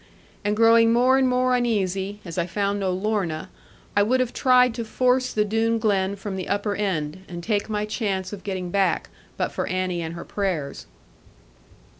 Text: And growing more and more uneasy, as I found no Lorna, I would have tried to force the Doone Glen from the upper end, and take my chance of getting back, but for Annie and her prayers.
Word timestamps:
And 0.43 0.55
growing 0.57 0.91
more 0.91 1.15
and 1.19 1.27
more 1.29 1.55
uneasy, 1.55 2.21
as 2.25 2.39
I 2.39 2.47
found 2.47 2.79
no 2.79 2.89
Lorna, 2.91 3.49
I 3.95 4.01
would 4.01 4.19
have 4.19 4.33
tried 4.33 4.73
to 4.73 4.83
force 4.83 5.31
the 5.31 5.45
Doone 5.45 5.77
Glen 5.77 6.15
from 6.15 6.37
the 6.37 6.49
upper 6.49 6.73
end, 6.73 7.23
and 7.29 7.43
take 7.43 7.69
my 7.69 7.85
chance 7.85 8.33
of 8.33 8.41
getting 8.43 8.71
back, 8.71 9.09
but 9.37 9.51
for 9.51 9.67
Annie 9.67 10.01
and 10.01 10.15
her 10.15 10.25
prayers. 10.25 10.87